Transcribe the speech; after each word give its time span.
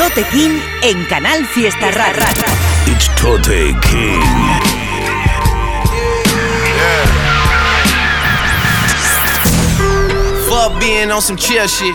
Tote 0.00 0.24
King 0.32 0.58
en 0.82 1.04
Canal 1.04 1.44
Fiesta 1.44 1.90
Rara. 1.90 2.26
It's 2.86 3.06
Tote 3.16 3.76
King. 3.82 4.22
Fuck 10.48 10.80
being 10.80 11.10
on 11.10 11.20
some 11.20 11.36
chill 11.36 11.66
shit. 11.66 11.94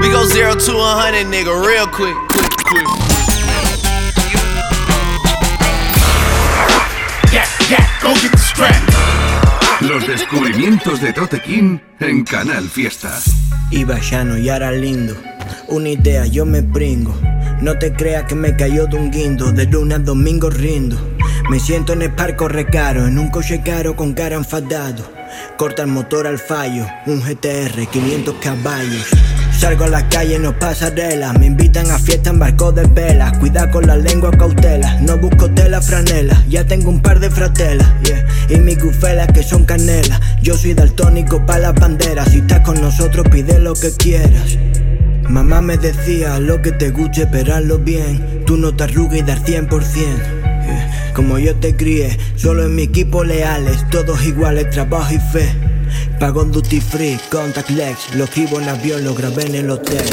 We 0.00 0.10
go 0.10 0.24
zero 0.24 0.56
to 0.56 0.72
a 0.72 0.94
hundred, 0.98 1.28
nigga, 1.28 1.54
real 1.64 1.86
quick, 1.86 2.16
quick, 2.28 2.50
quick. 2.64 2.86
Yeah, 7.32 7.46
yeah, 7.70 7.86
go 8.02 8.14
get 8.14 8.32
the 8.32 8.38
strap. 8.38 8.82
Los 9.80 10.04
descubrimientos 10.08 11.00
de 11.00 11.12
Tote 11.12 11.40
King 11.40 11.78
en 12.00 12.24
Canal 12.24 12.68
Fiesta. 12.68 13.12
Iba 13.70 14.00
llano 14.00 14.38
y 14.38 14.48
ahora 14.48 14.72
lindo. 14.72 15.14
Una 15.68 15.90
idea, 15.90 16.26
yo 16.26 16.44
me 16.44 16.62
pringo. 16.62 17.14
No 17.64 17.78
te 17.78 17.94
creas 17.94 18.24
que 18.24 18.34
me 18.34 18.54
cayó 18.54 18.86
de 18.88 18.98
un 18.98 19.10
guindo. 19.10 19.50
De 19.50 19.64
lunes 19.64 19.96
a 19.96 20.00
domingo 20.00 20.50
rindo. 20.50 20.98
Me 21.48 21.58
siento 21.58 21.94
en 21.94 22.02
el 22.02 22.12
parco 22.12 22.46
recaro. 22.46 23.06
En 23.06 23.18
un 23.18 23.30
coche 23.30 23.62
caro 23.64 23.96
con 23.96 24.12
cara 24.12 24.36
enfadado. 24.36 25.02
Corta 25.56 25.80
el 25.80 25.88
motor 25.88 26.26
al 26.26 26.38
fallo. 26.38 26.86
Un 27.06 27.22
GTR, 27.22 27.86
500 27.90 28.34
caballos. 28.34 29.06
Salgo 29.58 29.84
a 29.84 29.88
la 29.88 30.06
calle, 30.10 30.38
no 30.38 30.58
pasarela. 30.58 31.32
Me 31.32 31.46
invitan 31.46 31.90
a 31.90 31.98
fiesta 31.98 32.28
en 32.28 32.38
barco 32.38 32.70
de 32.70 32.86
vela. 32.86 33.32
Cuida 33.40 33.70
con 33.70 33.86
la 33.86 33.96
lengua, 33.96 34.30
cautela. 34.32 35.00
No 35.00 35.16
busco 35.16 35.50
tela, 35.50 35.80
franela. 35.80 36.44
Ya 36.46 36.66
tengo 36.66 36.90
un 36.90 37.00
par 37.00 37.18
de 37.18 37.30
fratelas. 37.30 37.88
Y 38.50 38.56
mis 38.56 38.78
gufelas 38.78 39.28
que 39.28 39.42
son 39.42 39.64
canela. 39.64 40.20
Yo 40.42 40.54
soy 40.58 40.74
daltónico 40.74 41.46
pa' 41.46 41.60
las 41.60 41.74
banderas. 41.74 42.28
Si 42.28 42.40
estás 42.40 42.60
con 42.60 42.78
nosotros, 42.82 43.26
pide 43.30 43.58
lo 43.58 43.72
que 43.72 43.90
quieras. 43.92 44.58
Mamá 45.28 45.60
me 45.60 45.76
decía, 45.76 46.38
lo 46.38 46.60
que 46.60 46.72
te 46.72 46.90
guste, 46.90 47.22
esperarlo 47.22 47.78
bien. 47.78 48.44
Tú 48.46 48.56
no 48.56 48.74
te 48.74 48.84
arrugues 48.84 49.20
y 49.20 49.22
dar 49.22 49.42
100%. 49.42 49.68
Yeah. 50.64 51.12
Como 51.14 51.38
yo 51.38 51.54
te 51.56 51.76
crié, 51.76 52.18
solo 52.36 52.64
en 52.64 52.74
mi 52.74 52.82
equipo 52.82 53.24
leales, 53.24 53.88
todos 53.90 54.24
iguales, 54.24 54.70
trabajo 54.70 55.14
y 55.14 55.18
fe. 55.18 55.48
Pago 56.18 56.42
en 56.42 56.52
duty 56.52 56.80
free, 56.80 57.18
contact 57.30 57.70
legs, 57.70 58.14
lo 58.14 58.24
escribo 58.24 58.60
en 58.60 58.68
avión, 58.68 59.04
lo 59.04 59.14
grabé 59.14 59.46
en 59.46 59.54
el 59.54 59.70
hotel. 59.70 60.04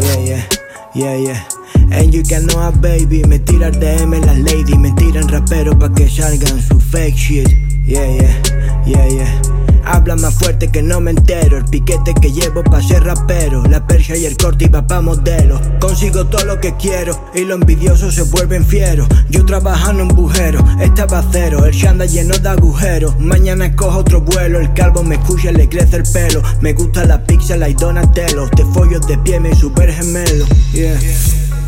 Yeah, 0.00 0.24
yeah, 0.24 0.46
yeah, 0.94 1.16
yeah. 1.16 1.48
And 1.92 2.12
you 2.12 2.22
can 2.22 2.46
know 2.46 2.60
a 2.60 2.70
baby, 2.70 3.24
me 3.24 3.38
tiran 3.38 3.72
DM 3.72 4.20
las 4.24 4.38
lady, 4.38 4.76
me 4.76 4.92
tiran 4.92 5.28
rapero 5.28 5.78
pa' 5.78 5.92
que 5.92 6.08
salgan 6.08 6.60
su 6.60 6.78
fake 6.78 7.16
shit. 7.16 7.48
Yeah, 7.86 8.06
yeah, 8.06 8.42
yeah, 8.86 9.08
yeah. 9.08 9.59
Habla 9.92 10.14
más 10.14 10.34
fuerte 10.34 10.68
que 10.68 10.82
no 10.82 11.00
me 11.00 11.10
entero. 11.10 11.58
El 11.58 11.64
piquete 11.64 12.14
que 12.14 12.30
llevo 12.30 12.62
pa' 12.62 12.80
ser 12.80 13.02
rapero. 13.02 13.64
La 13.64 13.84
persia 13.84 14.16
y 14.16 14.24
el 14.24 14.36
corte 14.36 14.66
iba 14.66 14.86
pa' 14.86 15.00
modelo. 15.00 15.60
Consigo 15.80 16.26
todo 16.26 16.44
lo 16.44 16.60
que 16.60 16.76
quiero 16.76 17.20
y 17.34 17.40
los 17.40 17.60
envidiosos 17.60 18.14
se 18.14 18.22
vuelven 18.22 18.64
fieros. 18.64 19.08
Yo 19.30 19.44
trabajando 19.44 20.02
en 20.02 20.08
bujero, 20.08 20.64
estaba 20.80 21.24
cero. 21.32 21.64
El 21.64 21.72
shanda 21.72 22.06
lleno 22.06 22.38
de 22.38 22.48
agujeros. 22.48 23.18
Mañana 23.18 23.74
cojo 23.74 23.98
otro 23.98 24.20
vuelo. 24.20 24.60
El 24.60 24.72
calvo 24.74 25.02
me 25.02 25.16
escucha 25.16 25.50
y 25.50 25.54
le 25.54 25.68
crece 25.68 25.96
el 25.96 26.04
pelo. 26.04 26.40
Me 26.60 26.72
gusta 26.72 27.04
la 27.04 27.24
pizza, 27.24 27.56
y 27.68 27.74
Donatello. 27.74 28.48
Te 28.50 28.64
follo 28.66 29.00
de 29.00 29.18
pie, 29.18 29.40
mi 29.40 29.52
super 29.56 29.92
gemelo. 29.92 30.46
Yeah. 30.72 30.98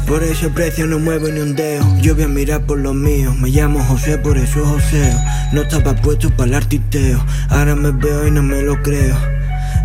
Por 0.07 0.23
ese 0.23 0.49
precio 0.51 0.87
no 0.87 0.99
muevo 0.99 1.29
ni 1.29 1.41
un 1.41 1.55
dedo. 1.55 1.85
Yo 2.01 2.15
voy 2.15 2.25
a 2.25 2.29
mirar 2.29 2.67
por 2.67 2.79
los 2.79 2.95
míos. 2.95 3.37
Me 3.39 3.49
llamo 3.49 3.83
José, 3.85 4.19
por 4.19 4.37
eso 4.37 4.65
Joseo. 4.65 5.19
No 5.53 5.63
estaba 5.63 5.95
puesto 5.95 6.31
para 6.31 6.49
el 6.49 6.55
artisteo. 6.55 7.25
Ahora 7.49 7.75
me 7.75 7.91
veo 7.93 8.27
y 8.27 8.31
no 8.31 8.43
me 8.43 8.63
lo 8.63 8.83
creo. 8.83 9.17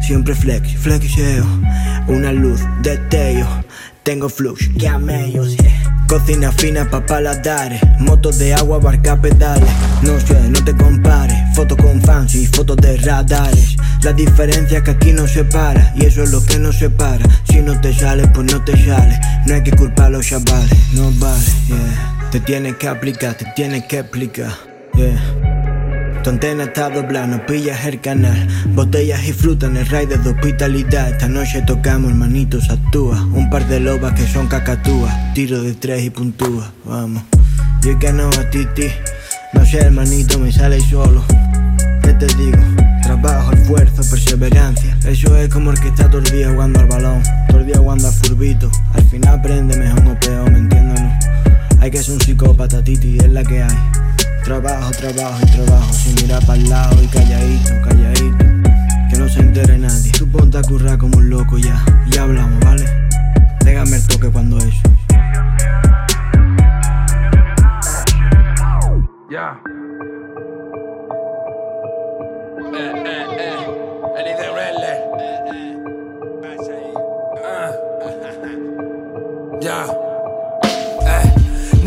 Siempre 0.02 0.36
flex, 0.36 0.76
flexeo. 0.78 1.46
Una 2.08 2.32
luz, 2.32 2.62
destello. 2.82 3.48
Tengo 4.04 4.30
flux, 4.30 4.70
camellos, 4.80 5.58
yeah. 5.58 5.77
Cocina 6.08 6.52
fina 6.52 6.90
pa' 6.90 7.06
paladares. 7.06 7.82
Motos 8.00 8.40
de 8.40 8.54
agua, 8.54 8.80
barca 8.80 9.22
pedales. 9.22 9.70
No 10.02 10.20
sé, 10.20 10.40
no 10.50 10.64
te 10.64 10.76
compares. 10.76 11.38
Fotos 11.54 11.78
con 11.78 12.02
fans 12.02 12.34
y 12.36 12.46
fotos 12.48 12.78
de 12.78 12.98
radares. 12.98 13.76
La 14.04 14.14
diferencia 14.14 14.78
es 14.78 14.84
que 14.84 14.92
aquí 14.92 15.12
no 15.12 15.28
se 15.28 15.44
para. 15.44 15.94
Y 15.96 16.06
eso 16.06 16.24
es 16.24 16.32
lo 16.32 16.44
que 16.44 16.60
nos 16.60 16.78
separa. 16.78 17.26
Si 17.50 17.60
no 17.60 17.80
te 17.82 17.94
sale, 17.94 18.28
pues 18.28 18.52
no 18.52 18.64
te 18.64 18.74
sale. 18.86 19.20
No 19.46 19.56
hay 19.56 19.64
que 19.64 19.72
culpar 19.72 20.08
a 20.08 20.10
los 20.12 20.26
chavales. 20.26 20.72
No 20.94 21.12
vale, 21.20 21.46
yeah. 21.68 22.30
Te 22.32 22.40
tienes 22.40 22.78
que 22.78 22.88
aplicar, 22.88 23.34
te 23.36 23.46
tienes 23.56 23.86
que 23.86 24.00
explicar. 24.00 24.54
Yeah. 24.96 25.57
Tu 26.24 26.30
antena 26.30 26.66
está 26.66 26.90
doblada, 26.90 27.28
no 27.28 27.46
pillas 27.46 27.86
el 27.86 28.02
canal. 28.02 28.48
Botellas 28.74 29.26
y 29.28 29.34
fruta 29.34 29.68
en 29.68 29.78
el 29.78 29.88
raid 29.88 30.10
de 30.10 30.30
hospitalidad. 30.30 31.10
Esta 31.10 31.28
noche 31.28 31.62
tocamos, 31.62 32.12
hermanitos, 32.12 32.70
actúa. 32.70 33.24
Un 33.34 33.50
par 33.50 33.68
de 33.68 33.80
lobas 33.80 34.14
que 34.14 34.28
son 34.28 34.48
cacatúas. 34.48 35.14
Tiro 35.34 35.62
de 35.62 35.74
tres 35.74 36.04
y 36.04 36.10
puntúa, 36.10 36.72
vamos. 36.86 37.24
Yo 37.82 37.98
que 38.00 38.12
no 38.12 38.28
a 38.28 38.50
Titi. 38.50 38.88
No 39.54 39.66
sé, 39.66 39.80
hermanito, 39.80 40.40
me 40.40 40.52
sale 40.52 40.80
solo. 40.82 41.24
¿Qué 42.04 42.14
te 42.14 42.28
digo? 42.36 42.58
Trabajo, 43.04 43.54
esfuerzo, 43.54 44.04
perseverancia. 44.10 44.98
Eso 45.06 45.38
es 45.38 45.48
como 45.50 45.72
el 45.72 45.80
que 45.80 45.88
está 45.88 46.10
todo 46.10 46.20
el 46.20 46.30
día 46.30 46.50
jugando 46.50 46.80
al 46.80 46.88
balón. 46.88 47.24
Todo 47.48 47.60
el 47.62 47.68
día 47.68 47.78
jugando 47.78 48.08
al 48.08 48.14
furbito. 48.14 48.70
Al 48.94 49.04
final 49.04 49.36
aprende 49.36 49.78
mejor 49.78 50.08
o 50.08 50.20
peor, 50.20 50.52
¿me 50.52 50.60
entiendes? 50.60 51.02
No? 51.02 51.20
Hay 51.80 51.92
que 51.92 52.04
ser 52.04 52.16
un 52.16 52.22
psicópata, 52.22 52.84
Titi, 52.84 53.18
es 53.18 53.30
la 53.30 53.44
que 53.44 53.64
hay. 53.64 54.07
Trabajo, 54.48 54.92
trabajo 54.92 55.40
y 55.42 55.46
trabajo, 55.52 55.92
sin 55.92 56.16
mirar 56.16 56.42
para 56.46 56.58
el 56.58 56.70
lado 56.70 57.04
y 57.04 57.08
calladito, 57.08 57.74
calladito. 57.84 58.46
Que 59.10 59.18
no 59.20 59.28
se 59.28 59.42
entere 59.42 59.78
nadie. 59.78 60.10
Tú 60.14 60.26
ponte 60.32 60.58
a 60.58 60.62
currar 60.62 60.98
como 60.98 61.18
un 61.18 61.30
loco 61.30 61.58
ya. 61.58 61.84
Ya 62.12 62.24
hablamos, 62.24 62.58
¿vale? 62.62 62.86
Déjame 63.66 63.98
el 63.98 64.08
toque 64.08 64.30
cuando 64.30 64.58
eso. 64.60 64.82
Ya. 69.30 69.62
Eh, 72.74 72.94
eh, 73.06 73.26
eh. 73.38 74.36
De 74.38 74.48
Relle. 74.54 74.94
Ah. 77.44 77.72
Ya. 79.60 80.07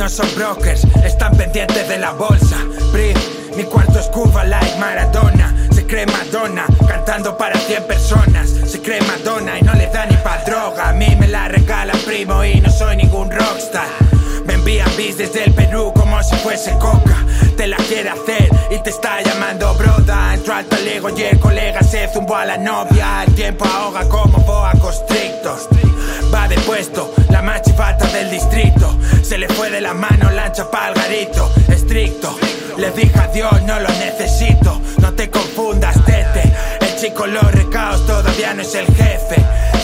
No 0.00 0.08
son 0.08 0.34
brokers, 0.34 0.84
están 1.04 1.36
pendientes 1.36 1.86
de 1.86 1.98
la 1.98 2.12
bolsa. 2.12 2.56
Prim, 2.90 3.14
mi 3.54 3.64
cuarto 3.64 3.98
es 3.98 4.06
Cuba 4.06 4.44
like 4.44 4.78
Maradona. 4.78 5.54
Se 5.72 5.86
cree 5.86 6.06
Madonna, 6.06 6.64
cantando 6.88 7.36
para 7.36 7.60
100 7.60 7.84
personas. 7.84 8.48
Se 8.48 8.80
cree 8.80 9.02
Madonna 9.02 9.58
y 9.58 9.62
no 9.62 9.74
le 9.74 9.88
da 9.88 10.06
ni 10.06 10.16
pa' 10.16 10.42
droga. 10.46 10.88
A 10.88 10.92
mí 10.94 11.14
me 11.20 11.28
la 11.28 11.48
regala 11.48 11.92
primo 12.06 12.42
y 12.42 12.62
no 12.62 12.70
soy 12.70 12.96
ningún 12.96 13.30
rockstar. 13.30 14.09
Me 14.50 14.56
envían 14.56 14.90
bis 14.96 15.16
desde 15.16 15.44
el 15.44 15.54
Perú 15.54 15.92
como 15.94 16.20
si 16.24 16.34
fuese 16.38 16.72
coca. 16.72 17.24
Te 17.56 17.68
la 17.68 17.76
quiere 17.76 18.08
hacer 18.08 18.50
y 18.68 18.82
te 18.82 18.90
está 18.90 19.22
llamando 19.22 19.72
broda. 19.74 20.34
Entro 20.34 20.54
al 20.54 20.64
talego 20.64 21.08
y 21.16 21.22
el 21.22 21.38
colega 21.38 21.80
se 21.84 22.08
zumbó 22.08 22.34
a 22.34 22.44
la 22.44 22.58
novia. 22.58 23.22
El 23.24 23.34
tiempo 23.36 23.64
ahoga 23.64 24.08
como 24.08 24.38
boa 24.38 24.72
constrictor. 24.72 25.56
Va 26.34 26.48
de 26.48 26.56
puesto, 26.62 27.14
la 27.28 27.42
machivata 27.42 28.08
del 28.08 28.28
distrito. 28.28 28.98
Se 29.22 29.38
le 29.38 29.46
fue 29.50 29.70
de 29.70 29.80
la 29.80 29.94
mano, 29.94 30.28
lancha 30.32 30.68
pa'l 30.68 30.94
garito. 30.94 31.48
Estricto, 31.68 32.36
le 32.76 32.90
dije 32.90 33.20
adiós, 33.20 33.62
no 33.62 33.78
lo 33.78 33.88
necesito. 33.88 34.80
No 34.98 35.12
te 35.12 35.30
confundas, 35.30 35.94
tete. 36.04 36.52
El 36.80 36.96
chico 36.96 37.24
los 37.24 37.52
recaos 37.52 38.04
todavía 38.04 38.52
no 38.54 38.62
es 38.62 38.74
el 38.74 38.86
jefe. 38.86 39.36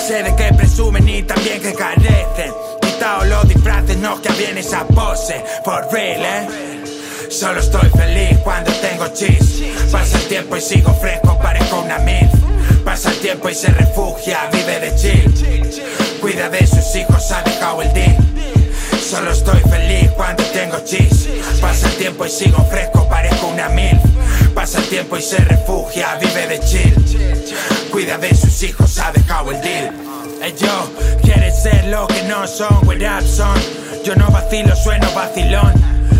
Sé 0.08 0.24
de 0.24 0.34
qué 0.34 0.52
presumen 0.54 1.08
y 1.08 1.22
también 1.22 1.62
que 1.62 1.72
carecen. 1.72 2.52
Quitao 2.80 3.24
los 3.26 3.46
no 3.94 4.20
que 4.20 4.32
viene 4.32 4.60
esa 4.60 4.86
pose. 4.86 5.44
For 5.64 5.86
real, 5.92 6.24
eh. 6.24 6.66
Solo 7.30 7.60
estoy 7.60 7.88
feliz 7.90 8.38
cuando 8.42 8.72
tengo 8.72 9.06
chis. 9.08 9.62
Pasa 9.92 10.18
el 10.18 10.24
tiempo 10.24 10.56
y 10.56 10.60
sigo 10.60 10.92
fresco, 10.94 11.38
parezco 11.38 11.80
una 11.80 11.98
mil. 11.98 12.28
Pasa 12.84 13.10
el 13.10 13.18
tiempo 13.18 13.48
y 13.48 13.54
se 13.54 13.68
refugia, 13.68 14.48
vive 14.52 14.80
de 14.80 14.94
chill. 14.96 16.20
Cuida 16.20 16.48
de 16.48 16.66
sus 16.66 16.96
hijos, 16.96 17.30
ha 17.30 17.42
dejado 17.42 17.82
el 17.82 17.92
deal. 17.92 18.16
Solo 19.08 19.30
estoy 19.30 19.60
feliz 19.60 20.10
cuando 20.16 20.42
tengo 20.46 20.78
chis. 20.84 21.28
Pasa 21.60 21.88
el 21.88 21.94
tiempo 21.94 22.26
y 22.26 22.28
sigo 22.28 22.58
fresco, 22.64 23.08
parezco 23.08 23.46
una 23.46 23.68
mil. 23.68 23.96
Pasa 24.52 24.78
el 24.78 24.88
tiempo 24.88 25.16
y 25.16 25.22
se 25.22 25.36
refugia, 25.36 26.16
vive 26.16 26.48
de 26.48 26.58
chill. 26.58 26.94
Cuida 27.92 28.18
de 28.18 28.34
sus 28.34 28.60
hijos, 28.64 28.98
ha 28.98 29.12
dejado 29.12 29.52
el 29.52 29.60
deal. 29.60 29.92
Ey 30.42 30.54
yo, 30.58 30.90
quieres 31.22 31.62
ser 31.62 31.84
lo 31.84 32.08
que 32.08 32.24
no 32.24 32.48
son, 32.48 32.84
what 32.84 32.96
up 32.96 33.24
son. 33.24 33.56
Yo 34.04 34.16
no 34.16 34.28
vacilo, 34.28 34.74
sueno 34.74 35.08
vacilón. 35.12 35.72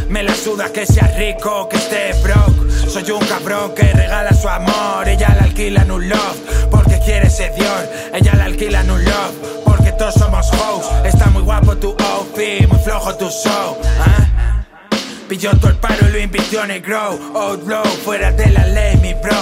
Me 0.08 0.22
la 0.22 0.34
suda 0.36 0.70
que 0.72 0.86
sea 0.86 1.08
rico 1.18 1.68
que 1.68 1.78
esté 1.78 2.12
broke. 2.22 2.70
Soy 2.88 3.10
un 3.10 3.26
cabrón 3.26 3.74
que 3.74 3.82
regala 3.82 4.32
su 4.32 4.48
amor. 4.48 5.08
Ella 5.08 5.34
la 5.36 5.42
alquila 5.42 5.82
en 5.82 5.90
un 5.90 6.08
love 6.08 6.68
porque 6.70 7.00
quiere 7.04 7.28
ser 7.30 7.52
Dior. 7.56 7.90
Ella 8.14 8.34
la 8.36 8.44
alquila 8.44 8.82
en 8.82 8.90
un 8.92 9.04
love 9.04 9.34
porque 9.64 9.85
todos 9.98 10.14
somos 10.14 10.50
hoes. 10.52 10.86
Está 11.04 11.26
muy 11.26 11.42
guapo 11.42 11.76
tu 11.76 11.96
outfit, 11.98 12.68
muy 12.68 12.78
flojo 12.80 13.14
tu 13.16 13.28
show. 13.28 13.76
¿ah? 14.00 14.64
Pilló 15.28 15.50
todo 15.58 15.70
el 15.70 15.76
paro 15.76 16.08
y 16.08 16.12
lo 16.12 16.18
invirtió 16.18 16.64
en 16.64 16.70
el 16.70 16.80
grow. 16.80 17.18
Outlaw, 17.34 17.84
fuera 18.04 18.30
de 18.32 18.46
la 18.50 18.66
ley, 18.66 18.96
mi 18.98 19.14
bro. 19.14 19.36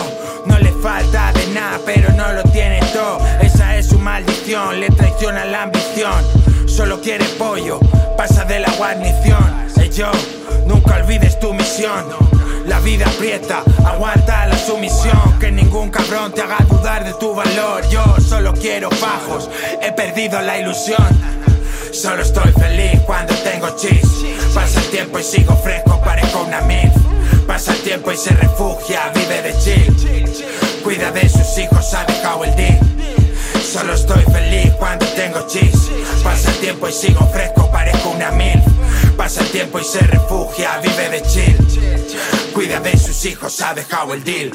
No 0.46 0.58
le 0.58 0.72
falta 0.82 1.32
de 1.32 1.46
nada, 1.48 1.78
pero 1.84 2.10
no 2.12 2.32
lo 2.32 2.42
tiene 2.44 2.80
todo. 2.92 3.18
Esa 3.40 3.76
es 3.76 3.88
su 3.88 3.98
maldición, 3.98 4.80
le 4.80 4.88
traiciona 4.88 5.44
la 5.44 5.64
ambición. 5.64 6.24
solo 6.66 7.00
quiere 7.00 7.24
pollo, 7.38 7.78
pasa 8.16 8.44
de 8.44 8.60
la 8.60 8.70
guarnición. 8.72 9.68
Hey 9.76 9.90
yo, 9.94 10.10
nunca 10.66 10.96
olvides 10.96 11.38
tu 11.38 11.52
misión. 11.52 12.04
La 12.66 12.80
vida 12.80 13.06
aprieta, 13.06 13.62
aguanta 13.84 14.46
la 14.46 14.58
sumisión. 14.58 15.38
Que 15.38 15.50
ningún 15.50 15.90
cabrón 15.90 16.32
te 16.32 16.42
haga 16.42 16.58
dudar 16.68 17.04
de 17.04 17.12
tu 17.14 17.34
valor. 17.34 17.86
Yo 17.88 18.02
solo 18.26 18.52
quiero 18.54 18.88
bajos, 19.00 19.50
he 19.82 19.92
perdido 19.92 20.40
la 20.40 20.58
ilusión. 20.58 21.06
Solo 21.92 22.22
estoy 22.22 22.52
feliz 22.52 23.00
cuando 23.06 23.34
tengo 23.36 23.68
chis. 23.76 24.06
Pasa 24.54 24.80
el 24.80 24.90
tiempo 24.90 25.18
y 25.18 25.22
sigo 25.22 25.56
fresco, 25.56 26.00
parezco 26.00 26.42
una 26.42 26.60
mil. 26.62 26.90
Pasa 27.46 27.72
el 27.72 27.80
tiempo 27.80 28.10
y 28.12 28.16
se 28.16 28.30
refugia, 28.30 29.12
vive 29.14 29.42
de 29.42 29.58
chill. 29.58 30.44
Cuida 30.82 31.10
de 31.12 31.28
sus 31.28 31.58
hijos, 31.58 31.94
ha 31.94 32.04
dejado 32.04 32.44
el 32.44 32.56
deal. 32.56 32.78
Solo 33.62 33.94
estoy 33.94 34.22
feliz 34.24 34.72
cuando 34.78 35.06
tengo 35.08 35.46
chis. 35.46 35.90
Pasa 36.22 36.50
el 36.50 36.56
tiempo 36.58 36.88
y 36.88 36.92
sigo 36.92 37.26
fresco, 37.32 37.70
parezco 37.70 38.10
una 38.10 38.30
mil. 38.32 38.62
Pasa 39.16 39.42
el 39.42 39.48
tiempo 39.48 39.78
y 39.78 39.84
se 39.84 40.00
refugia, 40.00 40.78
vive 40.78 41.08
de 41.08 41.22
chill. 41.22 41.56
Cuida 42.52 42.80
de 42.80 42.96
sus 42.98 43.24
hijos, 43.24 43.60
ha 43.60 43.72
dejado 43.74 44.12
el 44.14 44.22
deal. 44.24 44.50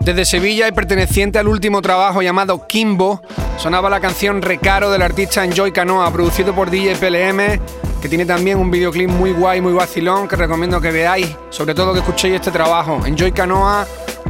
Desde 0.00 0.24
Sevilla 0.24 0.68
y 0.68 0.72
perteneciente 0.72 1.38
al 1.40 1.48
último 1.48 1.82
trabajo 1.82 2.22
llamado 2.22 2.66
Kimbo, 2.68 3.22
sonaba 3.58 3.88
la 3.88 4.00
canción 4.00 4.42
Recaro 4.42 4.90
del 4.90 5.02
artista 5.02 5.44
Enjoy 5.44 5.72
Canoa, 5.72 6.12
producido 6.12 6.54
por 6.54 6.70
DJ 6.70 6.96
PLM, 6.96 7.60
que 8.00 8.08
tiene 8.08 8.26
también 8.26 8.58
un 8.58 8.70
videoclip 8.70 9.08
muy 9.08 9.32
guay, 9.32 9.60
muy 9.60 9.72
vacilón, 9.72 10.28
que 10.28 10.36
recomiendo 10.36 10.80
que 10.80 10.90
veáis, 10.90 11.34
sobre 11.50 11.74
todo 11.74 11.92
que 11.92 12.00
escuchéis 12.00 12.34
este 12.34 12.50
trabajo. 12.50 13.00
Enjoy 13.06 13.32
Canoa, 13.32 13.86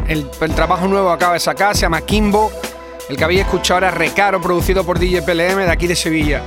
el, 0.09 0.29
trabajo 0.55 0.87
nuevo 0.87 1.11
acaba 1.11 1.35
de 1.35 1.41
sacar, 1.41 1.75
se 1.75 1.83
llama 1.83 2.01
Kimbo, 2.03 2.53
el 3.09 3.17
que 3.17 3.25
habéis 3.25 3.41
escuchado 3.41 3.79
era 3.79 3.91
Recaro, 3.91 4.41
producido 4.41 4.85
por 4.85 4.99
DJ 4.99 5.23
PLM 5.23 5.59
de 5.59 5.71
aquí 5.71 5.87
de 5.87 5.97
Sevilla. 5.97 6.43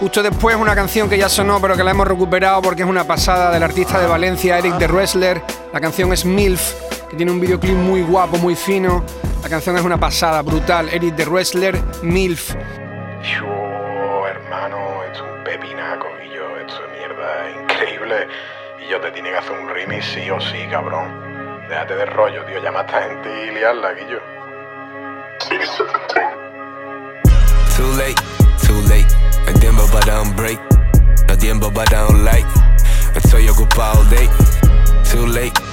Justo 0.00 0.22
después 0.22 0.56
una 0.56 0.74
canción 0.74 1.08
que 1.08 1.16
ya 1.16 1.28
sonó 1.28 1.60
pero 1.60 1.76
que 1.76 1.84
la 1.84 1.92
hemos 1.92 2.08
recuperado 2.08 2.60
porque 2.60 2.82
es 2.82 2.88
una 2.88 3.04
pasada 3.04 3.52
del 3.52 3.62
artista 3.62 4.00
de 4.00 4.06
Valencia, 4.06 4.58
Eric 4.58 4.74
de 4.74 4.88
Wrestler. 4.88 5.42
La 5.72 5.80
canción 5.80 6.12
es 6.12 6.24
MILF 6.24 6.74
que 7.08 7.16
tiene 7.16 7.30
un 7.30 7.40
videoclip 7.40 7.76
muy 7.76 8.02
guapo, 8.02 8.36
muy 8.38 8.56
fino. 8.56 9.04
La 9.42 9.48
canción 9.48 9.76
es 9.76 9.82
una 9.82 9.98
pasada, 9.98 10.40
brutal. 10.42 10.88
Eric 10.90 11.16
the 11.16 11.24
Wrestler, 11.24 11.76
MILF. 12.02 12.54
Yo, 13.22 14.26
hermano, 14.28 15.02
es 15.12 15.20
un 15.20 15.42
pepinaco, 15.42 16.06
y 16.24 16.34
yo, 16.34 16.56
esto 16.58 16.80
es 16.84 16.92
mierda 16.98 17.50
increíble. 17.50 18.28
Y 18.78 18.88
yo 18.88 19.00
te 19.00 19.10
tiene 19.10 19.30
que 19.30 19.36
hacer 19.36 19.52
un 19.58 19.68
remix 19.68 20.04
sí 20.06 20.30
o 20.30 20.40
sí, 20.40 20.64
cabrón. 20.70 21.10
Déjate 21.68 21.96
de 21.96 22.06
rollo, 22.06 22.44
tío. 22.44 22.62
Llama 22.62 22.80
a 22.80 22.82
esta 22.82 23.02
gente 23.02 23.46
y 23.46 23.50
liarla, 23.50 23.92
Guillo. 23.94 24.20
Too 27.76 27.96
late, 27.96 28.14
too 28.64 28.80
late. 28.82 29.08
No 29.46 29.58
tiempo 29.58 29.82
para 29.92 30.20
un 30.20 30.36
break. 30.36 30.60
No 31.28 31.36
tiempo 31.36 31.72
para 31.72 32.06
un 32.06 32.24
like. 32.24 32.48
Estoy 33.16 33.48
ocupado 33.48 34.00
all 34.00 34.08
day. 34.08 34.28
Too 35.10 35.26
late. 35.26 35.71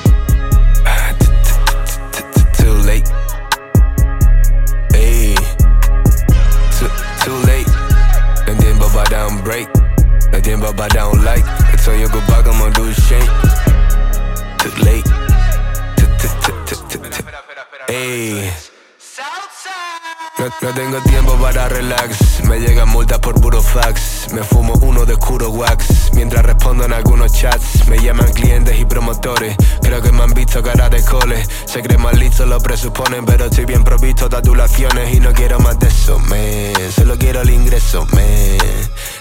Oscuro 25.30 25.52
wax, 25.52 26.12
mientras 26.14 26.44
respondo 26.44 26.86
en 26.86 26.94
algunos 26.94 27.31
chats. 27.31 27.88
Me 27.88 28.00
llaman 28.00 28.34
clientes 28.34 28.80
y 28.80 28.86
promotores, 28.86 29.56
creo 29.80 30.02
que 30.02 30.12
me 30.12 30.24
han 30.24 30.34
visto 30.34 30.64
cara 30.64 30.90
de 30.90 31.04
cole. 31.04 31.46
Se 31.66 31.84
creen 31.84 32.02
más 32.02 32.18
listos, 32.18 32.48
lo 32.48 32.60
presuponen, 32.60 33.26
pero 33.26 33.46
estoy 33.46 33.66
bien 33.66 33.84
provisto 33.84 34.28
de 34.28 34.38
adulaciones 34.38 35.14
y 35.14 35.20
no 35.20 35.31
quiero 35.31 35.60
más 35.60 35.78
de 35.78 35.88
eso, 35.88 36.18
me. 36.18 36.74
Solo 36.96 37.16
quiero 37.20 37.42
el 37.42 37.52
ingreso, 37.52 38.08
me. 38.14 38.58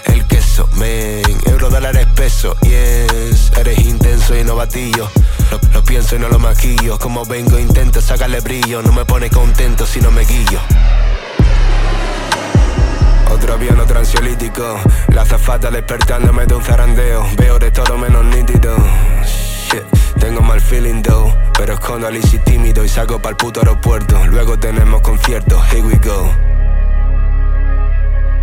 El 0.05 0.25
queso, 0.25 0.67
men. 0.77 1.21
Euro, 1.45 1.69
dólares, 1.69 2.07
peso, 2.15 2.55
yes. 2.61 3.51
Eres 3.55 3.77
intenso 3.77 4.35
y 4.35 4.43
no 4.43 4.55
batillo. 4.55 5.07
Lo, 5.51 5.59
lo 5.73 5.83
pienso 5.83 6.15
y 6.15 6.19
no 6.19 6.29
lo 6.29 6.39
maquillo. 6.39 6.97
Como 6.97 7.23
vengo, 7.25 7.59
intento 7.59 8.01
sacarle 8.01 8.39
brillo. 8.39 8.81
No 8.81 8.93
me 8.93 9.05
pone 9.05 9.29
contento 9.29 9.85
si 9.85 10.01
no 10.01 10.09
me 10.09 10.25
guillo. 10.25 10.59
Otro 13.29 13.53
avión, 13.53 13.79
otro 13.79 13.99
ansiolítico. 13.99 14.79
La 15.13 15.25
zafata 15.25 15.69
despertándome 15.69 16.45
de 16.45 16.55
un 16.55 16.63
zarandeo. 16.63 17.27
Veo 17.37 17.59
de 17.59 17.71
todo 17.71 17.97
menos 17.97 18.25
nítido. 18.25 18.75
Shit, 19.23 19.83
tengo 20.19 20.41
mal 20.41 20.59
feeling 20.59 21.01
though. 21.01 21.33
Pero 21.57 21.73
escondo 21.73 22.07
al 22.07 22.15
easy 22.15 22.39
tímido 22.39 22.83
y 22.83 22.89
salgo 22.89 23.19
para 23.19 23.31
el 23.31 23.37
puto 23.37 23.59
aeropuerto. 23.59 24.25
Luego 24.27 24.57
tenemos 24.57 25.01
conciertos, 25.01 25.61
here 25.71 25.81
we 25.81 25.95
go. 25.97 26.31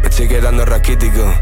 Me 0.02 0.08
estoy 0.08 0.28
quedando 0.28 0.64
raquítico. 0.64 1.34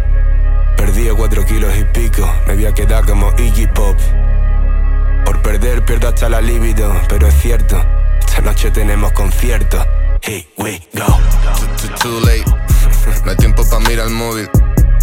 Perdido 0.76 1.16
cuatro 1.16 1.44
kilos 1.44 1.76
y 1.76 1.84
pico. 1.84 2.30
Me 2.46 2.54
voy 2.54 2.66
a 2.66 2.72
quedar 2.72 3.04
como 3.04 3.32
Iggy 3.38 3.66
Pop. 3.68 3.96
Por 5.24 5.42
perder 5.42 5.84
pierdo 5.84 6.08
hasta 6.08 6.28
la 6.28 6.40
libido. 6.40 6.92
Pero 7.08 7.26
es 7.26 7.34
cierto, 7.40 7.80
esta 8.20 8.40
noche 8.40 8.70
tenemos 8.70 9.12
concierto. 9.12 9.84
Here 10.22 10.46
we 10.56 10.80
go. 10.94 11.18
Too 12.00 12.20
late. 12.20 12.63
No 13.24 13.30
hay 13.30 13.36
tiempo 13.36 13.66
para 13.68 13.80
mirar 13.88 14.06
el 14.08 14.12
móvil. 14.12 14.48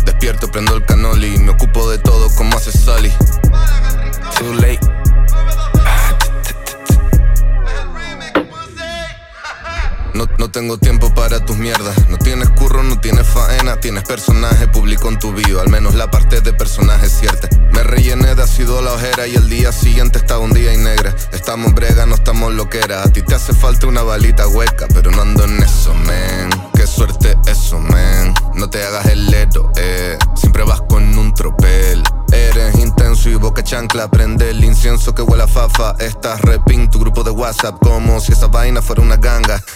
Despierto, 0.05 0.51
prendo 0.51 0.75
el 0.75 0.85
canoli. 0.85 1.37
Me 1.39 1.51
ocupo 1.51 1.89
de 1.89 1.97
todo 1.97 2.29
como 2.35 2.55
hace 2.55 2.71
Sally. 2.71 3.11
Too 4.37 4.53
late. 4.53 5.00
No, 10.13 10.27
no 10.37 10.51
tengo 10.51 10.77
tiempo 10.77 11.13
para 11.13 11.43
tus 11.45 11.57
mierdas. 11.57 12.09
No 12.09 12.17
tienes 12.17 12.49
curro, 12.49 12.83
no 12.83 12.99
tienes 12.99 13.27
faena. 13.27 13.79
Tienes 13.79 14.03
personaje 14.03 14.67
público 14.67 15.09
en 15.09 15.19
tu 15.19 15.33
bio. 15.33 15.61
Al 15.61 15.69
menos 15.69 15.95
la 15.95 16.11
parte 16.11 16.41
de 16.41 16.53
personaje 16.53 17.05
es 17.05 17.13
cierta. 17.13 17.47
Me 17.71 17.83
rellené 17.83 18.35
de 18.35 18.43
ácido 18.43 18.81
la 18.81 18.93
ojera 18.93 19.27
y 19.27 19.35
el 19.35 19.49
día 19.49 19.71
siguiente 19.71 20.19
estaba 20.19 20.41
un 20.41 20.53
día 20.53 20.73
y 20.73 20.77
negra. 20.77 21.15
Estamos 21.31 21.73
brega, 21.73 22.05
no 22.05 22.15
estamos 22.15 22.53
loquera. 22.53 23.03
A 23.03 23.11
ti 23.11 23.21
te 23.21 23.35
hace 23.35 23.53
falta 23.53 23.87
una 23.87 24.03
balita 24.03 24.47
hueca, 24.47 24.87
pero 24.93 25.11
no 25.11 25.21
ando 25.21 25.45
en 25.45 25.61
eso, 25.63 25.93
man. 25.93 26.49
Qué 26.75 26.85
suerte 26.85 27.37
eso, 27.47 27.79
man. 27.79 28.33
No 28.55 28.69
te 28.69 28.83
hagas 28.83 29.05
el 29.07 29.27
leto, 29.27 29.71
eh. 29.77 30.17
Siempre 30.35 30.63
vas 30.63 30.81
con 30.81 31.17
un 31.17 31.33
tropel. 31.33 32.03
Eres 32.31 32.75
intenso 32.79 33.29
y 33.29 33.35
boca 33.35 33.63
chancla. 33.63 34.09
Prende 34.09 34.49
el 34.49 34.63
incienso 34.63 35.13
que 35.13 35.21
huele 35.21 35.43
a 35.43 35.47
fafa. 35.47 35.95
Estás 35.99 36.41
repin 36.41 36.89
tu 36.89 36.99
grupo 36.99 37.23
de 37.23 37.31
WhatsApp 37.31 37.79
como 37.79 38.19
si 38.19 38.31
esa 38.31 38.47
vaina 38.47 38.81
fuera 38.81 39.01
una 39.01 39.17
ganga. 39.17 39.63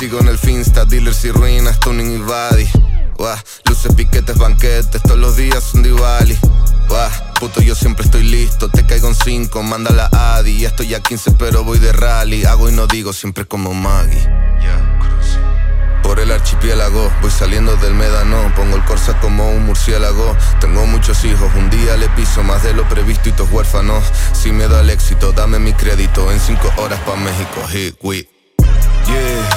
Sigo 0.00 0.18
en 0.20 0.28
el 0.28 0.38
Finsta, 0.38 0.86
dealers 0.86 1.24
y 1.26 1.30
ruinas, 1.30 1.78
tuning 1.78 2.14
y 2.14 2.18
body. 2.18 2.68
Guau, 3.18 3.36
luces, 3.66 3.94
piquetes, 3.94 4.38
banquetes, 4.38 5.02
todos 5.02 5.18
los 5.18 5.36
días 5.36 5.62
son 5.62 5.82
Diwali. 5.82 6.38
Puto, 7.38 7.62
yo 7.62 7.74
siempre 7.74 8.04
estoy 8.04 8.22
listo. 8.22 8.68
Te 8.68 8.84
caigo 8.84 9.08
en 9.08 9.14
5, 9.14 9.62
manda 9.62 9.90
la 9.90 10.36
Adi. 10.36 10.64
Estoy 10.64 10.94
a 10.94 11.00
15, 11.00 11.32
pero 11.32 11.64
voy 11.64 11.78
de 11.78 11.92
rally. 11.92 12.44
Hago 12.44 12.68
y 12.68 12.72
no 12.72 12.86
digo, 12.86 13.12
siempre 13.12 13.46
como 13.46 13.72
Maggie. 13.72 14.28
Archipiélago, 16.60 17.10
voy 17.22 17.30
saliendo 17.30 17.74
del 17.76 17.94
médano. 17.94 18.52
Pongo 18.54 18.76
el 18.76 18.84
corsa 18.84 19.18
como 19.20 19.50
un 19.50 19.64
murciélago. 19.66 20.36
Tengo 20.60 20.86
muchos 20.86 21.24
hijos, 21.24 21.50
un 21.56 21.70
día 21.70 21.96
le 21.96 22.08
piso 22.10 22.42
más 22.42 22.62
de 22.62 22.74
lo 22.74 22.86
previsto 22.88 23.30
y 23.30 23.32
todos 23.32 23.50
huérfanos. 23.50 24.04
Si 24.32 24.52
me 24.52 24.68
da 24.68 24.80
el 24.80 24.90
éxito, 24.90 25.32
dame 25.32 25.58
mi 25.58 25.72
crédito. 25.72 26.30
En 26.30 26.38
5 26.38 26.72
horas 26.76 27.00
pa' 27.00 27.16
México, 27.16 27.66
hit, 27.68 27.96
we. 28.02 28.28
Yeah. 29.06 29.48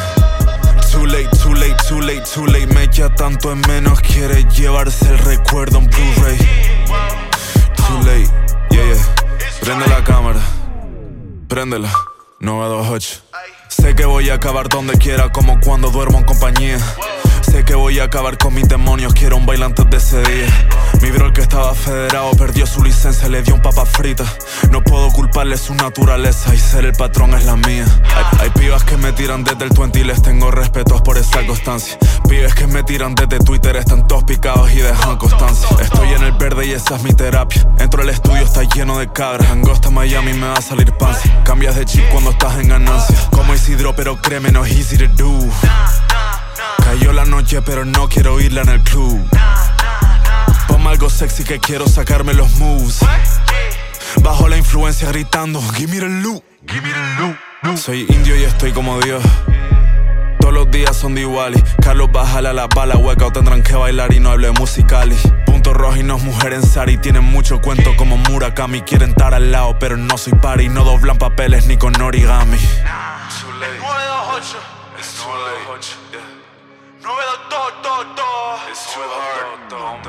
Too 0.91 1.05
late, 1.05 1.29
too 1.41 1.53
late, 1.53 1.75
too 1.87 2.01
late, 2.01 2.23
too 2.33 2.45
late. 2.45 2.67
Me 2.67 2.83
echa 2.83 3.13
tanto 3.13 3.51
en 3.51 3.61
menos, 3.67 3.99
quiere 3.99 4.45
llevarse 4.45 5.09
el 5.09 5.17
recuerdo 5.19 5.79
en 5.79 5.87
Blu-ray. 5.87 6.37
Too 7.75 7.97
late, 7.99 8.29
yeah, 8.69 8.83
yeah. 8.85 9.15
Prende 9.59 9.87
la 9.87 10.03
cámara, 10.03 10.39
préndela, 11.47 11.91
928. 12.39 13.32
Sé 13.83 13.95
que 13.95 14.05
voy 14.05 14.29
a 14.29 14.35
acabar 14.35 14.69
donde 14.69 14.97
quiera, 14.97 15.29
como 15.29 15.59
cuando 15.59 15.91
duermo 15.91 16.17
en 16.17 16.23
compañía. 16.23 16.77
Sé 17.41 17.65
que 17.65 17.75
voy 17.75 17.99
a 17.99 18.05
acabar 18.05 18.37
con 18.37 18.53
mis 18.53 18.65
demonios, 18.65 19.13
quiero 19.13 19.35
un 19.35 19.45
bailante 19.45 19.83
de 19.83 19.97
ese 19.97 20.21
día. 20.21 20.47
Mi 21.03 21.11
bro 21.11 21.27
el 21.27 21.33
que 21.33 21.41
estaba 21.41 21.75
federado 21.75 22.31
perdió 22.31 22.65
su 22.65 22.81
licencia, 22.81 23.27
le 23.27 23.43
dio 23.43 23.55
un 23.55 23.61
papa 23.61 23.85
frita. 23.85 24.23
No 24.71 24.81
puedo 24.81 25.11
culparle 25.11 25.57
su 25.57 25.75
naturaleza 25.75 26.55
y 26.55 26.57
ser 26.57 26.85
el 26.85 26.93
patrón 26.93 27.33
es 27.33 27.43
la 27.43 27.57
mía. 27.57 27.85
Hay, 28.39 28.49
pibas 28.51 28.85
que 28.85 28.95
me 28.95 29.11
tiran 29.11 29.43
desde 29.43 29.65
el 29.65 29.71
20 29.71 29.99
y 29.99 30.03
les 30.05 30.21
tengo 30.21 30.49
respeto 30.49 31.03
por 31.03 31.17
esa 31.17 31.45
constancia. 31.45 31.97
Pibes 32.29 32.55
que 32.55 32.67
me 32.67 32.83
tiran 32.83 33.15
desde 33.15 33.37
Twitter 33.39 33.75
están 33.75 34.07
todos 34.07 34.23
picados 34.23 34.71
y 34.71 34.77
dejan 34.77 35.17
constancia. 35.17 35.67
Estoy 35.81 36.07
en 36.13 36.23
el 36.23 36.31
verde 36.31 36.67
y 36.67 36.71
esa 36.71 36.95
es 36.95 37.03
mi 37.03 37.11
terapia. 37.11 37.67
Entro 37.79 38.01
al 38.01 38.07
estudio, 38.07 38.41
está 38.41 38.63
lleno 38.63 38.97
de 38.97 39.11
cabras. 39.11 39.51
Angosta 39.51 39.89
Miami 39.89 40.31
me 40.31 40.47
va 40.47 40.53
a 40.53 40.61
salir 40.61 40.93
pancia. 40.93 41.43
Cambias 41.43 41.75
de 41.75 41.83
chip 41.83 42.07
cuando 42.11 42.29
estás 42.29 42.57
en 42.59 42.69
ganancia. 42.69 43.17
Como 43.29 43.53
Isidro, 43.53 43.93
pero 43.93 44.21
créeme, 44.21 44.53
no 44.53 44.65
easy 44.65 44.97
to 44.97 45.09
do. 45.21 45.49
Cayó 46.77 47.11
la 47.11 47.25
noche, 47.25 47.61
pero 47.61 47.83
no 47.83 48.07
quiero 48.07 48.39
irla 48.39 48.61
en 48.61 48.69
el 48.69 48.83
club. 48.83 49.19
Ponme 50.67 50.89
algo 50.89 51.09
sexy 51.09 51.43
que 51.43 51.59
quiero 51.59 51.87
sacarme 51.87 52.33
los 52.33 52.51
moves. 52.55 52.99
Bajo 54.21 54.47
la 54.47 54.57
influencia 54.57 55.07
gritando, 55.09 55.61
give 55.75 55.91
me 55.91 55.99
the 55.99 56.09
loot, 56.09 56.43
give 56.67 56.81
me 56.81 56.89
the 56.89 57.21
loot. 57.21 57.77
Soy 57.77 58.05
indio 58.09 58.35
y 58.35 58.43
estoy 58.43 58.71
como 58.71 58.99
Dios. 58.99 59.23
Todos 60.39 60.53
los 60.53 60.69
días 60.69 60.95
son 60.95 61.15
de 61.15 61.21
iguales. 61.21 61.63
Carlos, 61.81 62.11
bájale 62.11 62.49
a 62.49 62.53
la 62.53 62.67
bala 62.67 62.97
hueca 62.97 63.27
o 63.27 63.31
tendrán 63.31 63.63
que 63.63 63.75
bailar 63.75 64.13
y 64.13 64.19
no 64.19 64.29
hable 64.31 64.51
musicales. 64.51 65.21
Punto 65.45 65.73
rojo 65.73 65.95
y 65.95 66.03
no 66.03 66.17
es 66.17 66.23
mujer 66.23 66.51
en 66.53 66.61
Sari. 66.61 66.97
Tienen 66.97 67.23
mucho 67.23 67.61
cuento 67.61 67.95
como 67.95 68.17
Murakami. 68.17 68.81
Quieren 68.81 69.11
estar 69.11 69.33
al 69.33 69.51
lado, 69.51 69.79
pero 69.79 69.95
no 69.95 70.17
soy 70.17 70.33
pari. 70.33 70.67
No 70.67 70.83
doblan 70.83 71.17
papeles 71.17 71.65
ni 71.67 71.77
con 71.77 71.99
origami. 72.01 72.57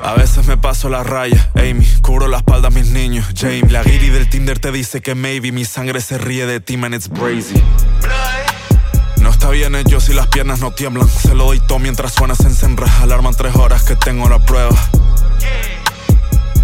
A 0.03 0.13
veces 0.13 0.45
me 0.47 0.57
paso 0.57 0.89
la 0.89 1.03
raya, 1.03 1.49
Amy, 1.55 1.85
cubro 2.01 2.27
la 2.27 2.37
espalda 2.37 2.67
a 2.67 2.71
mis 2.71 2.87
niños, 2.91 3.25
James. 3.35 3.71
La 3.71 3.83
guiri 3.83 4.09
del 4.09 4.29
Tinder 4.29 4.59
te 4.59 4.71
dice 4.71 5.01
que 5.01 5.15
maybe 5.15 5.51
mi 5.51 5.65
sangre 5.65 6.01
se 6.01 6.17
ríe 6.17 6.45
de 6.45 6.59
ti, 6.59 6.77
man, 6.77 6.93
it's 6.93 7.09
crazy. 7.09 7.61
No 9.21 9.31
está 9.31 9.49
bien 9.49 9.75
ellos 9.75 10.03
si 10.03 10.13
las 10.13 10.27
piernas 10.27 10.59
no 10.59 10.71
tiemblan. 10.71 11.07
Se 11.09 11.33
lo 11.33 11.45
doy 11.45 11.59
todo 11.59 11.79
mientras 11.79 12.13
suena 12.13 12.35
senra. 12.35 12.85
Alarman 13.01 13.33
tres 13.35 13.55
horas 13.55 13.83
que 13.83 13.95
tengo 13.95 14.29
la 14.29 14.37
prueba. 14.45 14.75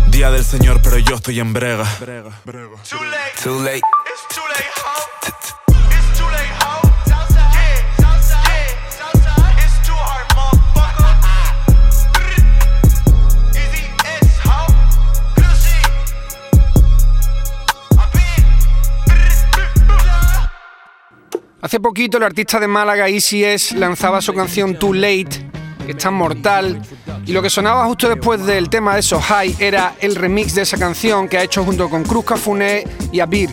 Día 0.09 0.29
del 0.29 0.45
Señor, 0.45 0.81
pero 0.83 0.99
yo 0.99 1.15
estoy 1.15 1.39
en 1.39 1.53
brega. 1.53 1.85
Too 3.43 3.59
late. 3.63 3.81
Hace 21.61 21.79
poquito 21.79 22.17
el 22.17 22.23
artista 22.23 22.59
de 22.59 22.67
Málaga 22.67 23.07
Easy 23.07 23.43
S 23.43 23.77
lanzaba 23.77 24.19
su 24.19 24.33
canción 24.33 24.79
Too 24.79 24.95
Late, 24.95 25.29
que 25.85 25.91
es 25.91 25.97
tan 25.99 26.15
mortal, 26.15 26.81
y 27.27 27.33
lo 27.33 27.43
que 27.43 27.51
sonaba 27.51 27.85
justo 27.85 28.09
después 28.09 28.43
del 28.47 28.67
tema 28.67 28.95
de 28.95 29.03
So 29.03 29.21
High 29.21 29.57
era 29.59 29.93
el 29.99 30.15
remix 30.15 30.55
de 30.55 30.63
esa 30.63 30.79
canción 30.79 31.29
que 31.29 31.37
ha 31.37 31.43
hecho 31.43 31.63
junto 31.63 31.87
con 31.87 32.03
Cruz 32.03 32.25
Cafuné 32.25 32.85
y 33.11 33.19
Abir. 33.19 33.51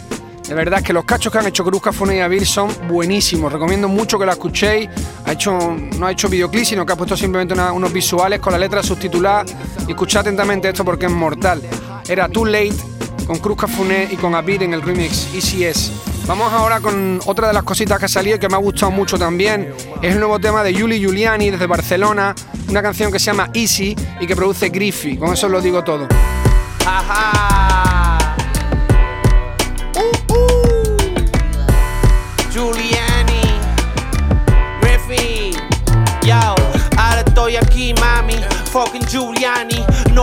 De 0.48 0.54
verdad 0.54 0.82
que 0.82 0.94
los 0.94 1.04
cachos 1.04 1.30
que 1.30 1.38
han 1.38 1.48
hecho 1.48 1.62
Cruz 1.62 1.82
Cafuné 1.82 2.16
y 2.16 2.20
Abir 2.20 2.46
son 2.46 2.70
buenísimos. 2.88 3.52
Recomiendo 3.52 3.88
mucho 3.88 4.18
que 4.18 4.24
la 4.24 4.32
escuchéis. 4.32 4.88
Ha 5.26 5.32
hecho, 5.32 5.76
no 5.98 6.06
ha 6.06 6.10
hecho 6.10 6.30
videoclip, 6.30 6.64
sino 6.64 6.86
que 6.86 6.94
ha 6.94 6.96
puesto 6.96 7.14
simplemente 7.14 7.52
unos 7.52 7.92
visuales 7.92 8.40
con 8.40 8.54
la 8.54 8.58
letra 8.58 8.82
subtitulada. 8.82 9.44
Y 9.86 9.90
escuchad 9.90 10.22
atentamente 10.22 10.66
esto 10.66 10.82
porque 10.82 11.04
es 11.04 11.12
mortal. 11.12 11.60
Era 12.08 12.30
Too 12.30 12.46
Late 12.46 12.76
con 13.26 13.36
Cruz 13.40 13.58
Cafuné 13.58 14.08
y 14.10 14.16
con 14.16 14.34
Abir 14.34 14.62
en 14.62 14.72
el 14.72 14.80
remix 14.80 15.28
ECS. 15.34 16.07
Vamos 16.28 16.52
ahora 16.52 16.78
con 16.80 17.20
otra 17.24 17.48
de 17.48 17.54
las 17.54 17.62
cositas 17.62 17.98
que 17.98 18.04
ha 18.04 18.08
salido 18.08 18.36
y 18.36 18.38
que 18.38 18.50
me 18.50 18.54
ha 18.54 18.58
gustado 18.58 18.92
mucho 18.92 19.18
también. 19.18 19.72
Es 20.02 20.12
el 20.12 20.18
nuevo 20.18 20.38
tema 20.38 20.62
de 20.62 20.74
Yuli 20.74 20.98
Giuliani 20.98 21.48
desde 21.48 21.66
Barcelona, 21.66 22.34
una 22.68 22.82
canción 22.82 23.10
que 23.10 23.18
se 23.18 23.26
llama 23.30 23.48
Easy 23.54 23.96
y 24.20 24.26
que 24.26 24.36
produce 24.36 24.68
Griffy. 24.68 25.16
Con 25.16 25.32
eso 25.32 25.48
lo 25.48 25.62
digo 25.62 25.82
todo. 25.82 26.06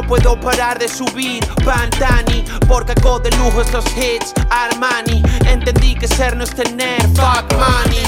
Puedo 0.07 0.39
parar 0.39 0.79
de 0.79 0.87
subir 0.87 1.45
Pantani, 1.63 2.43
porque 2.67 2.93
hago 2.93 3.19
de 3.19 3.31
lujo 3.31 3.61
estos 3.61 3.85
hits 3.97 4.33
Armani. 4.49 5.23
Entendí 5.47 5.95
que 5.95 6.07
ser 6.07 6.35
no 6.35 6.43
es 6.43 6.51
tener 6.51 7.01
fuck 7.15 7.51
money. 7.53 8.05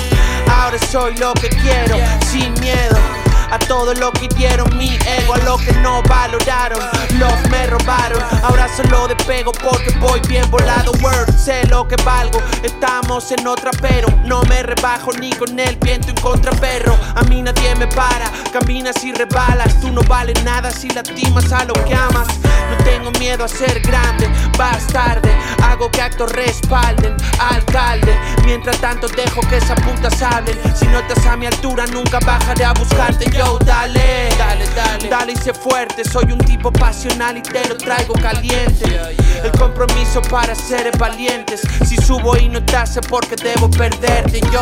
Ahora 0.50 0.78
soy 0.92 1.16
lo 1.18 1.34
que 1.34 1.50
quiero, 1.50 1.98
sin 2.32 2.54
miedo 2.60 3.27
a 3.50 3.60
todo 3.60 3.94
lo 3.94 4.12
que 4.12 4.28
dieron 4.30 4.76
mi 4.78 4.98
ego, 5.20 5.34
a 5.34 5.38
lo 5.40 5.58
que 5.58 5.72
no 5.74 6.02
valoraron, 6.04 6.80
los 7.18 7.50
me 7.50 7.68
robaron. 7.68 8.22
Ahora 8.44 8.68
solo 8.76 9.08
despego 9.08 9.52
porque 9.52 9.92
voy 10.00 10.20
bien 10.28 10.50
volado. 10.50 10.92
Word, 11.02 11.34
sé 11.38 11.66
lo 11.68 11.88
que 11.88 11.96
valgo. 12.04 12.40
Estamos 12.64 13.32
en 13.32 13.48
otra, 13.48 13.72
pero 13.82 14.08
no 14.26 14.42
me 14.44 14.64
rebajo 14.64 15.12
ni 15.14 15.32
con 15.32 15.60
el 15.60 15.76
viento 15.78 16.10
en 16.10 16.16
contra, 16.16 16.52
perro. 16.52 16.98
A 17.16 17.24
mí 17.24 17.42
nadie 17.42 17.76
me 17.76 17.88
para, 17.88 18.30
caminas 18.52 19.04
y 19.04 19.14
rebalas. 19.14 19.80
Tú 19.80 19.92
no 19.92 20.02
vales 20.02 20.44
nada 20.44 20.72
si 20.72 20.90
lastimas 20.90 21.52
a 21.52 21.64
lo 21.66 21.74
que 21.86 21.96
amas. 21.96 22.28
No 22.70 22.84
tengo 22.84 23.12
miedo 23.20 23.46
a 23.46 23.48
ser 23.48 23.80
grande, 23.80 24.30
vas 24.58 24.86
tarde. 24.88 25.34
Hago 25.64 25.90
que 25.90 26.02
actos 26.02 26.32
respalden, 26.32 27.16
alcalde. 27.40 28.18
Mientras 28.44 28.78
tanto 28.80 29.08
dejo 29.08 29.42
que 29.42 29.58
esas 29.58 29.80
putas 29.82 30.22
hablen. 30.22 30.58
Si 30.76 30.86
no 30.88 31.00
estás 31.00 31.26
a 31.26 31.38
mi 31.38 31.46
altura, 31.46 31.86
nunca 31.88 32.20
bajaré 32.20 32.66
a 32.66 32.74
buscarte 32.74 33.30
yo, 33.38 33.60
dale, 33.60 34.30
dale, 34.38 34.66
dale, 34.76 35.10
dale 35.10 35.32
y 35.34 35.36
sé 35.36 35.54
fuerte. 35.54 36.04
Soy 36.04 36.32
un 36.32 36.40
tipo 36.40 36.72
pasional 36.72 37.38
y 37.38 37.42
te 37.42 37.68
lo 37.68 37.78
traigo 37.78 38.14
caliente. 38.16 39.16
El 39.44 39.52
compromiso 39.52 40.22
para 40.24 40.56
seres 40.56 40.98
valientes. 40.98 41.62
Si 41.86 41.98
subo 41.98 42.36
y 42.38 42.50
no 42.50 42.64
te 42.64 42.76
hace 42.76 43.02
porque 43.02 43.36
debo 43.36 43.70
perderte. 43.70 44.40
Yo, 44.52 44.60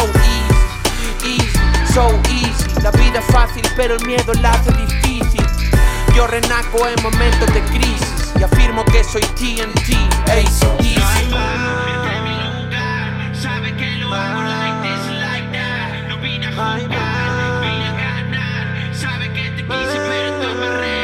easy, 1.23 1.37
easy, 1.37 1.93
so 1.93 2.09
easy. 2.29 2.81
La 2.83 2.91
vida 2.91 3.19
es 3.19 3.25
fácil, 3.33 3.63
pero 3.75 3.95
el 3.95 4.05
miedo 4.05 4.33
la 4.41 4.51
hace 4.51 4.71
difícil. 4.73 5.45
Yo 6.15 6.27
renaco 6.27 6.87
en 6.87 7.01
momentos 7.03 7.53
de 7.53 7.61
crisis 7.63 8.33
y 8.39 8.43
afirmo 8.43 8.83
que 8.85 9.03
soy 9.03 9.21
TNT, 9.21 9.89
easy, 10.29 10.65
easy. 10.79 11.31
Sabe 13.33 13.75
que 13.75 13.97
lo 13.97 14.09
album, 20.45 20.63
I'm 20.63 20.94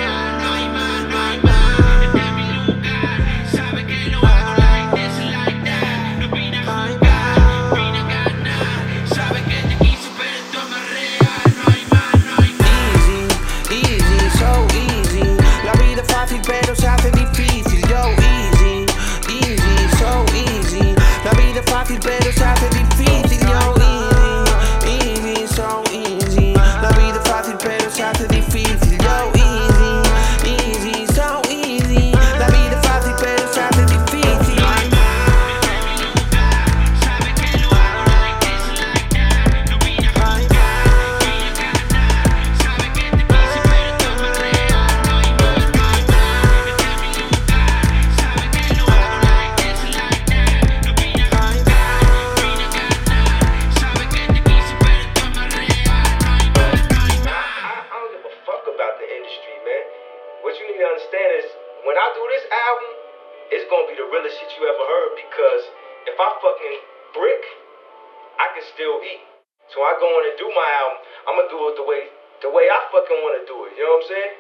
fucking 73.12 73.24
want 73.24 73.36
to 73.40 73.46
do 73.48 73.66
it. 73.66 73.72
You 73.78 73.84
know 73.84 73.96
what 73.96 74.04
I'm 74.04 74.10
saying? 74.10 74.36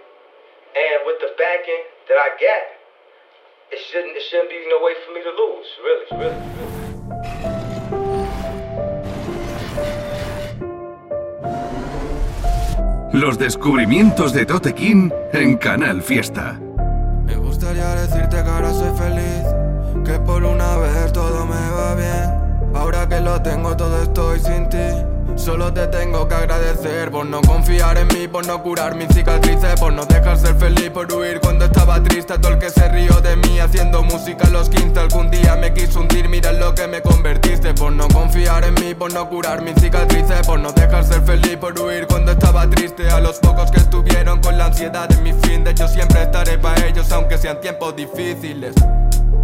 And 0.71 0.99
with 1.05 1.19
the 1.19 1.31
backing 1.37 1.83
that 2.07 2.17
I 2.17 2.29
got, 2.39 2.63
it 3.71 3.79
shouldn't 3.91 4.15
it 4.15 4.23
shouldn't 4.29 4.49
be 4.49 4.63
no 4.69 4.79
way 4.81 4.93
for 5.05 5.11
me 5.13 5.21
to 5.23 5.31
lose. 5.31 5.67
Really, 5.83 6.05
really. 6.11 6.31
really. 6.31 6.71
Los 13.13 13.37
descubrimientos 13.37 14.33
de 14.33 14.45
Tote 14.45 14.73
King 14.73 15.11
en 15.33 15.57
Canal 15.57 16.01
Fiesta. 16.01 16.57
Me 17.25 17.35
gustaría 17.35 17.93
decirte 17.95 18.41
que 18.41 18.49
ahora 18.49 18.71
soy 18.71 18.97
feliz, 18.97 19.45
que 20.05 20.17
por 20.19 20.43
una 20.43 20.77
vez 20.77 21.11
todo 21.11 21.45
me 21.45 21.71
va 21.71 21.95
bien. 21.95 22.73
Ahora 22.73 23.07
que 23.07 23.19
lo 23.19 23.41
tengo 23.41 23.75
todo 23.75 24.01
estoy 24.01 24.39
sin 24.39 24.69
ti. 24.69 25.10
Solo 25.43 25.73
te 25.73 25.87
tengo 25.87 26.27
que 26.27 26.35
agradecer 26.35 27.09
por 27.09 27.25
no 27.25 27.41
confiar 27.41 27.97
en 27.97 28.07
mí, 28.09 28.27
por 28.27 28.45
no 28.45 28.61
curar 28.61 28.93
mis 28.93 29.07
cicatrices, 29.07 29.79
por 29.79 29.91
no 29.91 30.05
dejar 30.05 30.37
ser 30.37 30.55
feliz, 30.55 30.91
por 30.91 31.11
huir 31.11 31.39
cuando 31.39 31.65
estaba 31.65 32.01
triste. 32.03 32.37
Todo 32.37 32.53
el 32.53 32.59
que 32.59 32.69
se 32.69 32.87
rió 32.89 33.19
de 33.21 33.35
mí 33.37 33.59
haciendo 33.59 34.03
música 34.03 34.45
a 34.45 34.51
los 34.51 34.69
15 34.69 34.99
algún 34.99 35.31
día 35.31 35.55
me 35.55 35.73
quiso 35.73 36.01
hundir. 36.01 36.29
Mira 36.29 36.51
lo 36.53 36.75
que 36.75 36.87
me 36.87 37.01
convertiste, 37.01 37.73
por 37.73 37.91
no 37.91 38.07
confiar 38.09 38.65
en 38.65 38.75
mí, 38.75 38.93
por 38.93 39.11
no 39.11 39.27
curar 39.29 39.63
mis 39.63 39.73
cicatrices, 39.81 40.45
por 40.45 40.59
no 40.59 40.73
dejar 40.73 41.03
ser 41.03 41.23
feliz, 41.23 41.57
por 41.57 41.77
huir 41.79 42.05
cuando 42.05 42.33
estaba 42.33 42.69
triste. 42.69 43.09
A 43.09 43.19
los 43.19 43.39
pocos 43.39 43.71
que 43.71 43.79
estuvieron 43.79 44.41
con 44.41 44.59
la 44.59 44.67
ansiedad 44.67 45.11
en 45.11 45.23
mi 45.23 45.33
fin, 45.33 45.63
de 45.63 45.73
yo 45.73 45.87
siempre 45.87 46.21
estaré 46.21 46.59
para 46.59 46.85
ellos, 46.85 47.11
aunque 47.11 47.39
sean 47.39 47.59
tiempos 47.59 47.95
difíciles. 47.95 48.75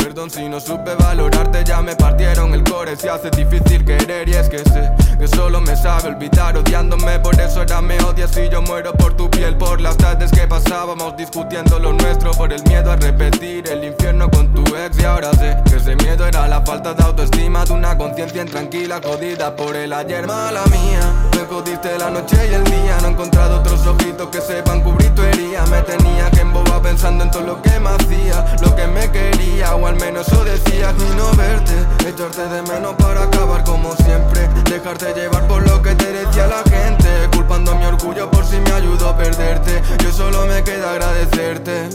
Perdón 0.07 0.31
si 0.31 0.47
no 0.47 0.57
supe 0.61 0.95
valorarte, 0.95 1.65
ya 1.65 1.81
me 1.81 1.93
partieron 1.93 2.53
el 2.53 2.63
core. 2.63 2.95
Se 2.95 3.09
hace 3.09 3.29
difícil 3.29 3.83
querer 3.83 4.29
y 4.29 4.35
es 4.35 4.47
que 4.47 4.59
sé 4.59 4.89
que 5.19 5.27
solo 5.27 5.59
me 5.59 5.75
sabe 5.75 6.07
olvidar 6.07 6.55
odiándome. 6.55 7.19
Por 7.19 7.37
eso 7.41 7.59
ahora 7.59 7.81
me 7.81 7.99
odias 7.99 8.37
y 8.37 8.47
yo 8.47 8.61
muero 8.61 8.93
por 8.93 9.17
tu 9.17 9.29
piel. 9.29 9.57
Por 9.57 9.81
las 9.81 9.97
tardes 9.97 10.31
que 10.31 10.47
pasábamos 10.47 11.17
discutiendo 11.17 11.77
lo 11.77 11.91
nuestro. 11.91 12.31
Por 12.31 12.53
el 12.53 12.63
miedo 12.63 12.89
a 12.89 12.95
repetir 12.95 13.67
el 13.69 13.83
infierno 13.83 14.31
con 14.31 14.53
tu 14.53 14.63
ex. 14.77 14.97
Y 14.97 15.03
ahora 15.03 15.33
sé 15.33 15.57
que 15.69 15.75
ese 15.75 15.97
miedo 15.97 16.25
era 16.25 16.47
la 16.47 16.61
falta 16.61 16.93
de 16.93 17.03
autoestima 17.03 17.65
de 17.65 17.73
una 17.73 17.97
conciencia 17.97 18.41
intranquila, 18.41 19.01
jodida 19.03 19.57
por 19.57 19.75
el 19.75 19.91
ayer. 19.91 20.25
Mala 20.25 20.65
mía, 20.67 21.01
me 21.35 21.43
jodiste 21.53 21.97
la 21.97 22.09
noche 22.09 22.37
y 22.49 22.53
el 22.53 22.63
día. 22.63 22.97
No 23.01 23.09
he 23.09 23.11
encontrado 23.11 23.59
otros 23.59 23.85
ojitos 23.85 24.29
que 24.29 24.39
sepan 24.39 24.79
cubrir 24.83 25.13
tu 25.13 25.21
herida. 25.21 25.65
Me 25.65 25.81
tenía 25.81 26.31
que 26.31 26.39
embobar 26.39 26.81
pensando 26.81 27.25
en 27.25 27.31
todo 27.31 27.43
lo 27.43 27.61
que 27.61 27.77
me 27.77 27.89
hacía, 27.89 28.55
lo 28.61 28.73
que 28.73 28.87
me 28.87 29.11
quería, 29.11 29.75
o 29.75 29.85
al 29.85 29.97
menos 29.98 30.27
eso 30.27 30.44
decía. 30.44 30.94
Y 30.98 31.16
no 31.16 31.32
verte, 31.36 31.74
echarte 32.08 32.48
de 32.48 32.62
menos 32.63 32.96
para 32.96 33.24
acabar 33.24 33.63
como 33.63 33.96
siempre. 33.96 34.48
Dejarte 34.70 35.13
llevar 35.13 35.48
por 35.48 35.68
lo 35.68 35.82
que 35.82 35.96
te 35.96 36.12
decía 36.12 36.48
la 36.48 36.63
gente, 36.63 37.10
culpando 37.36 37.72
a 37.72 37.75
mi 37.75 37.86
orgullo 37.86 38.30
por 38.30 38.46
si 38.46 38.60
me 38.60 38.72
ayudó 38.72 39.10
a 39.10 39.18
perderte. 39.18 39.82
Yo 40.04 40.12
solo 40.12 40.46
me 40.46 40.63
queda 40.63 40.92
agradecerte. 40.92 41.89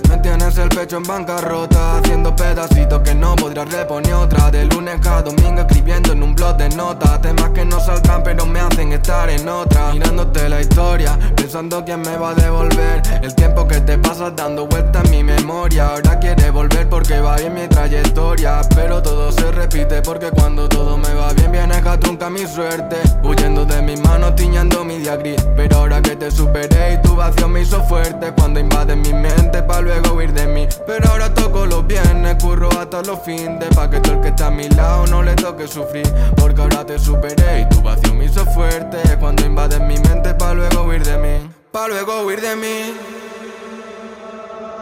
El 0.55 0.69
pecho 0.69 0.99
en 0.99 1.03
bancarrota, 1.05 1.97
haciendo 1.97 2.37
pedacitos 2.37 3.01
que 3.01 3.15
no 3.15 3.35
podrás 3.37 3.73
reponer 3.73 4.13
otra. 4.13 4.51
De 4.51 4.67
lunes 4.67 5.05
a 5.07 5.23
domingo 5.23 5.63
escribiendo 5.63 6.13
en 6.13 6.23
un 6.23 6.35
blog 6.35 6.59
de 6.59 6.69
notas, 6.69 7.23
temas 7.23 7.51
que 7.51 7.65
no 7.65 7.81
saltan 7.81 8.23
pero 8.23 8.45
me 8.45 8.61
hacen 8.61 8.93
estar 8.93 9.31
en 9.31 9.49
otra. 9.49 9.93
Mirándote 9.93 10.49
la 10.51 10.61
historia, 10.61 11.19
pensando 11.35 11.83
quién 11.85 12.03
me 12.03 12.19
va 12.19 12.31
a 12.31 12.35
devolver 12.35 13.01
el 13.23 13.35
tiempo 13.35 13.67
que 13.67 13.81
te 13.81 13.97
pasas 13.97 14.37
dando 14.37 14.67
vueltas 14.67 15.03
en 15.07 15.11
mi 15.11 15.25
memoria. 15.25 15.89
Ahora 15.89 16.19
quiere 16.19 16.51
volver 16.51 16.87
porque 16.89 17.19
va 17.21 17.37
bien 17.37 17.55
mi 17.55 17.67
trayectoria, 17.67 18.61
pero 18.75 19.03
todo 19.03 19.33
se 19.33 19.51
repite 19.53 20.03
porque 20.03 20.31
cuando 20.31 20.69
todo 20.69 20.99
me 20.99 21.15
va 21.15 21.33
bien 21.33 21.51
viene 21.51 21.73
a 21.75 22.31
mi 22.31 22.47
suerte. 22.47 22.97
Huyendo 23.25 23.65
de 23.65 23.83
mis 23.83 24.01
manos, 24.01 24.37
tiñendo 24.37 24.85
mi 24.85 24.99
día 24.99 25.17
gris. 25.17 25.45
Pero 25.57 25.82
te 26.23 26.31
superé 26.31 26.93
y 26.93 27.03
tu 27.03 27.17
vacío 27.17 27.49
me 27.49 27.63
hizo 27.63 27.83
fuerte, 27.83 28.33
cuando 28.37 28.61
invades 28.61 28.97
mi 28.97 29.13
mente 29.13 29.61
pa' 29.61 29.81
luego 29.81 30.15
huir 30.15 30.33
de 30.33 30.47
mí. 30.47 30.69
Pero 30.87 31.09
ahora 31.11 31.35
toco 31.35 31.67
los 31.67 31.85
viernes, 31.85 32.37
curro 32.41 32.69
hasta 32.79 33.03
los 33.03 33.21
fines, 33.23 33.69
pa' 33.75 33.91
que 33.91 33.99
todo 33.99 34.15
el 34.15 34.21
que 34.21 34.29
está 34.29 34.47
a 34.47 34.51
mi 34.51 34.69
lado 34.69 35.05
no 35.09 35.21
le 35.25 35.35
toque 35.35 35.67
sufrir. 35.67 36.07
Porque 36.37 36.63
ahora 36.63 36.87
te 36.87 36.97
superé 36.97 37.63
y 37.63 37.69
tu 37.69 37.83
vacío 37.83 38.15
me 38.15 38.27
hizo 38.27 38.47
fuerte, 38.47 38.99
cuando 39.19 39.45
invades 39.45 39.81
mi 39.81 39.99
mente 39.99 40.33
pa' 40.35 40.55
luego 40.55 40.85
huir 40.85 41.03
de 41.05 41.19
mí. 41.19 41.51
Pa' 41.73 41.89
luego 41.89 42.23
huir 42.23 42.41
de 42.41 42.55
mí. 42.55 42.95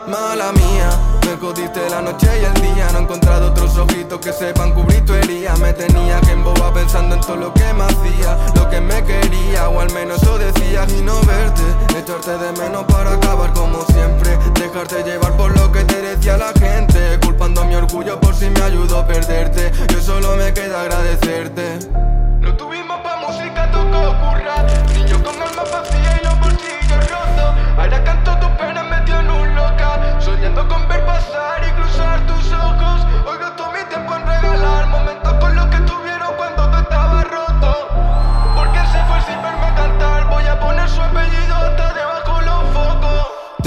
Mala 0.08 0.52
mía, 0.52 0.90
me 1.30 1.36
jodiste 1.36 1.88
la 1.90 2.02
noche 2.02 2.28
y 2.40 2.44
el 2.44 2.54
día 2.54 2.88
No 2.92 2.98
he 2.98 3.02
encontrado 3.02 3.50
otros 3.50 3.76
ojitos 3.76 4.18
que 4.20 4.32
sepan 4.32 4.72
cubrir 4.72 5.04
tu 5.04 5.14
herida. 5.14 5.54
Me 5.56 5.72
tenía 5.72 6.20
que 6.20 6.32
embobar 6.32 6.72
pensando 6.72 7.14
en 7.14 7.20
todo 7.20 7.36
lo 7.36 7.54
que 7.54 7.72
me 7.72 7.84
hacía 7.84 8.36
Lo 8.54 8.68
que 8.68 8.80
me 8.80 9.02
quería, 9.04 9.68
o 9.68 9.80
al 9.80 9.92
menos 9.92 10.22
eso 10.22 10.38
decía. 10.38 10.86
Y 10.96 11.02
no 11.02 11.20
verte, 11.22 11.62
echarte 11.98 12.36
de 12.38 12.52
menos 12.52 12.84
para 12.84 13.12
acabar 13.14 13.52
como 13.52 13.84
siempre 13.86 14.38
Dejarte 14.54 15.02
llevar 15.04 15.29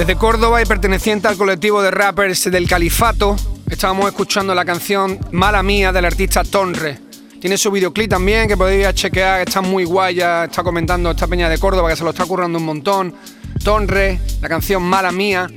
Desde 0.04 0.18
Córdoba 0.18 0.62
y 0.62 0.66
perteneciente 0.66 1.30
al 1.30 1.38
colectivo 1.38 1.82
de 1.82 1.90
rappers 1.90 2.52
del 2.52 2.68
Califato, 2.68 3.38
estábamos 3.70 4.08
escuchando 4.08 4.54
la 4.54 4.66
canción 4.66 5.18
Mala 5.32 5.64
Mía 5.64 5.94
del 5.94 6.04
artista 6.04 6.44
Tonre. 6.44 7.00
Tiene 7.40 7.58
su 7.58 7.72
videoclip 7.72 8.10
también 8.10 8.50
que 8.50 8.58
podéis 8.58 8.94
chequear, 8.96 9.38
que 9.38 9.50
está 9.50 9.62
muy 9.62 9.86
guay, 9.86 10.16
ya 10.16 10.44
está 10.44 10.62
comentando 10.62 11.10
esta 11.10 11.26
peña 11.28 11.48
de 11.48 11.58
Córdoba 11.58 11.88
que 11.88 11.96
se 11.96 12.04
lo 12.04 12.10
está 12.10 12.26
currando 12.26 12.60
un 12.60 12.66
montón. 12.66 13.16
Tonre, 13.64 14.20
la 14.42 14.50
canción 14.50 14.84
Mala 14.84 15.14
Mía. 15.14 15.48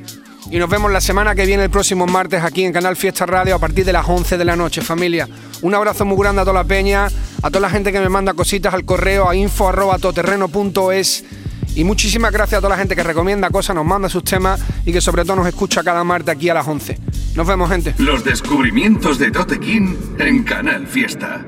Y 0.48 0.58
nos 0.58 0.70
vemos 0.70 0.92
la 0.92 1.00
semana 1.00 1.34
que 1.34 1.44
viene, 1.44 1.64
el 1.64 1.70
próximo 1.70 2.06
martes, 2.06 2.44
aquí 2.44 2.64
en 2.64 2.72
Canal 2.72 2.94
Fiesta 2.94 3.26
Radio, 3.26 3.56
a 3.56 3.58
partir 3.58 3.84
de 3.84 3.92
las 3.92 4.08
11 4.08 4.38
de 4.38 4.44
la 4.44 4.54
noche, 4.54 4.80
familia. 4.80 5.28
Un 5.62 5.74
abrazo 5.74 6.04
muy 6.04 6.16
grande 6.18 6.42
a 6.42 6.44
toda 6.44 6.62
la 6.62 6.68
peña, 6.68 7.08
a 7.42 7.50
toda 7.50 7.62
la 7.62 7.70
gente 7.70 7.90
que 7.90 7.98
me 7.98 8.08
manda 8.08 8.32
cositas 8.32 8.72
al 8.72 8.84
correo, 8.84 9.28
a 9.28 9.34
info.toterreno.es. 9.34 11.24
Y 11.76 11.84
muchísimas 11.84 12.32
gracias 12.32 12.58
a 12.58 12.62
toda 12.62 12.70
la 12.70 12.78
gente 12.78 12.96
que 12.96 13.02
recomienda 13.02 13.50
cosas, 13.50 13.76
nos 13.76 13.84
manda 13.84 14.08
sus 14.08 14.24
temas 14.24 14.60
y 14.86 14.92
que 14.92 15.00
sobre 15.02 15.24
todo 15.24 15.36
nos 15.36 15.46
escucha 15.46 15.84
cada 15.84 16.02
martes 16.02 16.34
aquí 16.34 16.48
a 16.48 16.54
las 16.54 16.66
11. 16.66 16.98
Nos 17.36 17.46
vemos, 17.46 17.70
gente. 17.70 17.94
Los 17.98 18.24
descubrimientos 18.24 19.18
de 19.18 19.30
Tote 19.30 19.60
King 19.60 19.94
en 20.18 20.42
Canal 20.42 20.86
Fiesta. 20.86 21.44